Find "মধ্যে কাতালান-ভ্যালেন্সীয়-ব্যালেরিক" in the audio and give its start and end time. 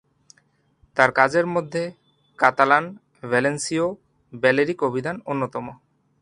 1.45-4.83